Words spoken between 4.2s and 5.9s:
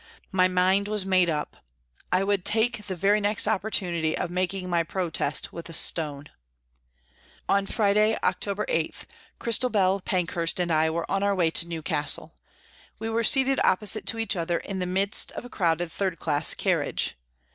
making my protest with a